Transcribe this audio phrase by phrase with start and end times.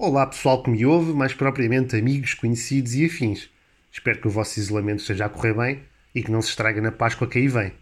[0.00, 3.50] Olá pessoal que me ouve, mais propriamente amigos, conhecidos e afins.
[3.90, 5.82] Espero que o vosso isolamento esteja a correr bem
[6.14, 7.72] e que não se estrague na Páscoa que aí vem.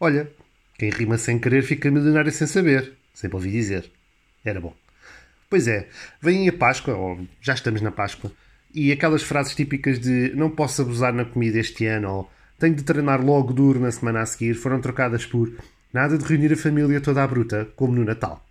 [0.00, 0.28] Olha,
[0.76, 2.94] quem rima sem querer fica milionário sem saber.
[3.14, 3.88] Sempre ouvi dizer.
[4.44, 4.74] Era bom.
[5.48, 5.86] Pois é,
[6.20, 8.32] vem a Páscoa, ou já estamos na Páscoa,
[8.74, 12.82] e aquelas frases típicas de não posso abusar na comida este ano, ou tenho de
[12.82, 15.48] treinar logo duro na semana a seguir, foram trocadas por
[15.92, 18.44] nada de reunir a família toda à bruta, como no Natal.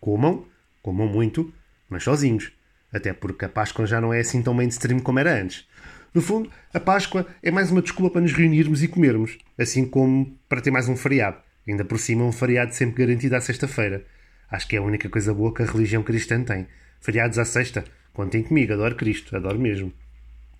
[0.00, 0.44] Comam,
[0.82, 1.52] comam muito,
[1.88, 2.52] mas sozinhos.
[2.92, 5.66] Até porque a Páscoa já não é assim tão mainstream como era antes.
[6.14, 10.38] No fundo, a Páscoa é mais uma desculpa para nos reunirmos e comermos, assim como
[10.48, 11.38] para ter mais um feriado.
[11.66, 14.04] Ainda por cima, um feriado sempre garantido à sexta-feira.
[14.50, 16.66] Acho que é a única coisa boa que a religião cristã tem.
[17.00, 17.84] Feriados à sexta.
[18.14, 19.92] Contem comigo, adoro Cristo, adoro mesmo.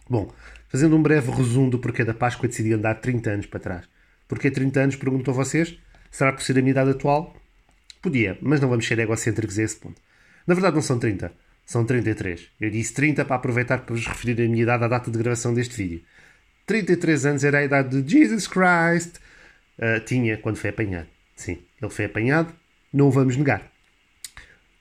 [0.08, 0.32] Bom,
[0.68, 3.88] fazendo um breve resumo do porquê da Páscoa, decidi andar 30 anos para trás.
[4.28, 5.78] Porquê 30 anos, pergunto a vocês?
[6.10, 7.34] Será por ser a minha idade atual?
[8.02, 10.00] Podia, mas não vamos ser egocêntricos a esse ponto.
[10.48, 11.30] Na verdade, não são 30,
[11.66, 12.48] são 33.
[12.58, 15.52] Eu disse 30 para aproveitar para vos referir a minha idade à data de gravação
[15.52, 16.02] deste vídeo.
[16.64, 19.16] 33 anos era a idade de Jesus Christ.
[19.78, 21.06] Uh, tinha quando foi apanhado.
[21.36, 22.54] Sim, ele foi apanhado,
[22.90, 23.70] não o vamos negar.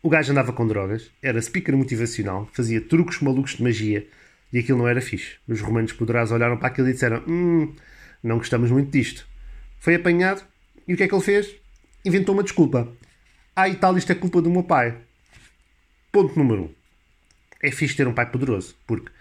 [0.02, 4.08] O gajo andava com drogas, era speaker motivacional, fazia truques malucos de magia
[4.54, 5.36] e aquilo não era fixe.
[5.50, 7.76] Os romanos poderosos olharam para aquilo e disseram: Hum,
[8.24, 9.28] não gostamos muito disto.
[9.80, 10.46] Foi apanhado
[10.88, 11.54] e o que é que ele fez?
[12.06, 12.88] Inventou uma desculpa.
[13.54, 15.07] Ah, e tal, isto é culpa do meu pai.
[16.18, 16.66] Ponto número 1.
[16.66, 16.70] Um.
[17.62, 19.12] É fixe ter um pai poderoso, porque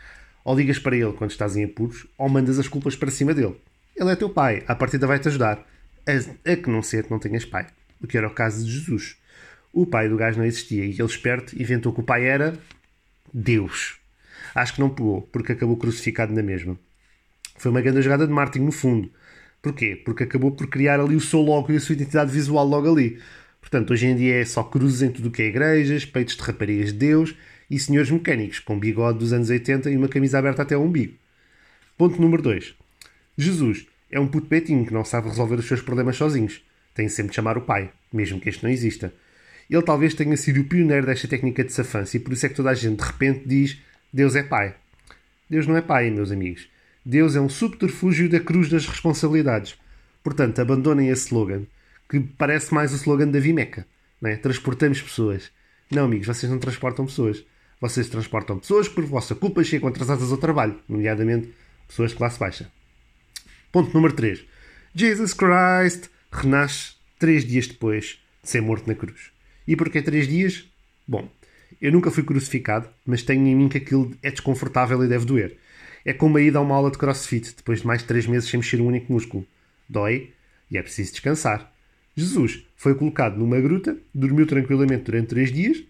[0.42, 3.54] ou ligas para ele quando estás em apuros, ou mandas as culpas para cima dele.
[3.94, 5.62] Ele é teu pai, a partida vai-te ajudar.
[6.06, 7.66] A, a que não ser que não tenhas pai.
[8.02, 9.18] O que era o caso de Jesus.
[9.74, 12.58] O pai do gajo não existia e ele, esperto, inventou que o pai era
[13.30, 13.98] Deus.
[14.54, 16.78] Acho que não pegou, porque acabou crucificado na mesma.
[17.58, 19.12] Foi uma grande jogada de Martin, no fundo.
[19.60, 20.00] Porquê?
[20.02, 23.20] Porque acabou por criar ali o seu logo e a sua identidade visual logo ali.
[23.66, 26.42] Portanto, hoje em dia é só cruzes em tudo o que é igrejas, peitos de
[26.42, 27.34] raparigas de Deus
[27.68, 31.14] e senhores mecânicos com bigode dos anos 80 e uma camisa aberta até ao umbigo.
[31.98, 32.76] Ponto número 2.
[33.36, 36.64] Jesus é um puto petinho que não sabe resolver os seus problemas sozinhos.
[36.94, 39.12] Tem sempre de chamar o pai, mesmo que este não exista.
[39.68, 42.54] Ele talvez tenha sido o pioneiro desta técnica de safância e por isso é que
[42.54, 43.78] toda a gente de repente diz
[44.12, 44.76] Deus é pai.
[45.50, 46.68] Deus não é pai, meus amigos.
[47.04, 49.76] Deus é um subterfúgio da cruz das responsabilidades.
[50.22, 51.64] Portanto, abandonem esse slogan
[52.08, 53.86] que parece mais o slogan da Vimeca.
[54.20, 54.36] Né?
[54.36, 55.50] Transportamos pessoas.
[55.90, 57.44] Não, amigos, vocês não transportam pessoas.
[57.80, 61.52] Vocês transportam pessoas por vossa culpa, chegam atrasadas ao trabalho, nomeadamente
[61.86, 62.70] pessoas de classe baixa.
[63.70, 64.44] Ponto número 3.
[64.94, 69.30] Jesus Christ renasce três dias depois de ser morto na cruz.
[69.68, 70.64] E porquê três dias?
[71.06, 71.30] Bom,
[71.80, 75.58] eu nunca fui crucificado, mas tenho em mim que aquilo é desconfortável e deve doer.
[76.04, 78.48] É como a ida a uma aula de crossfit, depois de mais de três meses
[78.48, 79.46] sem mexer um único músculo.
[79.88, 80.32] Dói
[80.70, 81.72] e é preciso descansar.
[82.16, 85.84] Jesus foi colocado numa gruta, dormiu tranquilamente durante três dias.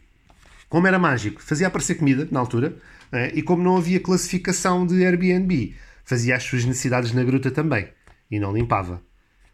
[0.69, 2.77] Como era mágico, fazia aparecer comida na altura,
[3.13, 7.89] eh, e como não havia classificação de Airbnb, fazia as suas necessidades na gruta também,
[8.29, 9.01] e não limpava.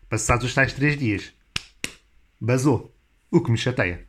[0.08, 1.34] Passados os tais três dias,
[2.40, 2.96] basou,
[3.30, 4.06] o que me chateia.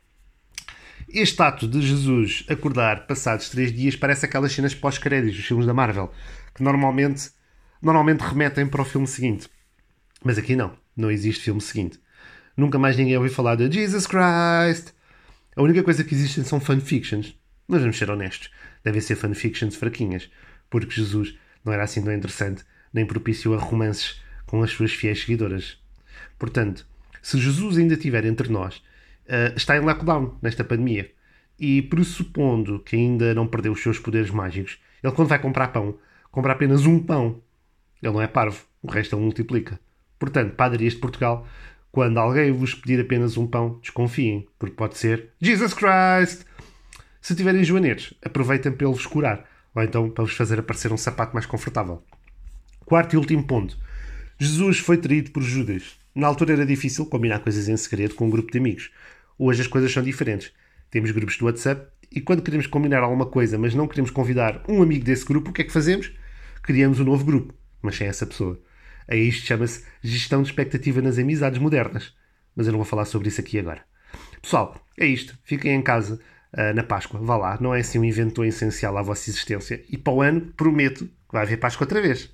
[1.06, 5.74] Este ato de Jesus acordar passados três dias parece aquelas cenas pós-créditos dos filmes da
[5.74, 6.10] Marvel,
[6.54, 7.30] que normalmente,
[7.82, 9.48] normalmente remetem para o filme seguinte.
[10.24, 12.00] Mas aqui não, não existe filme seguinte.
[12.56, 14.92] Nunca mais ninguém ouviu falar de Jesus Christ.
[15.56, 17.36] A única coisa que existem são fanfictions.
[17.66, 18.50] Mas vamos ser honestos.
[18.82, 20.30] Devem ser fanfictions fraquinhas.
[20.70, 22.62] Porque Jesus não era assim tão interessante,
[22.92, 25.78] nem propício a romances com as suas fiéis seguidoras.
[26.38, 26.86] Portanto,
[27.22, 31.10] se Jesus ainda estiver entre nós, uh, está em lockdown nesta pandemia.
[31.58, 35.98] E pressupondo que ainda não perdeu os seus poderes mágicos, ele quando vai comprar pão,
[36.30, 37.40] compra apenas um pão.
[38.02, 39.80] Ele não é parvo, o resto ele multiplica.
[40.18, 41.46] Portanto, padarias de Portugal
[41.94, 46.44] quando alguém vos pedir apenas um pão, desconfiem, porque pode ser Jesus Christ!
[47.22, 50.96] Se tiverem joanetes, aproveitem para ele vos curar, ou então para vos fazer aparecer um
[50.96, 52.02] sapato mais confortável.
[52.84, 53.78] Quarto e último ponto.
[54.36, 55.96] Jesus foi traído por Judas.
[56.12, 58.90] Na altura era difícil combinar coisas em segredo com um grupo de amigos.
[59.38, 60.52] Hoje as coisas são diferentes.
[60.90, 64.82] Temos grupos do WhatsApp e quando queremos combinar alguma coisa, mas não queremos convidar um
[64.82, 66.10] amigo desse grupo, o que é que fazemos?
[66.60, 68.60] Criamos um novo grupo, mas sem essa pessoa.
[69.08, 72.14] A isto chama-se gestão de expectativa nas amizades modernas.
[72.56, 73.82] Mas eu não vou falar sobre isso aqui agora.
[74.40, 75.36] Pessoal, é isto.
[75.44, 76.20] Fiquem em casa
[76.52, 77.20] uh, na Páscoa.
[77.20, 77.58] Vá lá.
[77.60, 79.82] Não é assim um evento essencial à vossa existência.
[79.90, 82.30] E para o ano, prometo que vai haver Páscoa outra vez.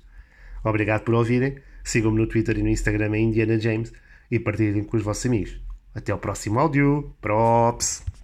[0.63, 1.57] Obrigado por ouvirem.
[1.83, 3.91] Sigam-me no Twitter e no Instagram a Indiana James
[4.29, 5.59] e partilhem com os vossos amigos.
[5.93, 7.15] Até ao próximo áudio.
[7.19, 8.20] Props!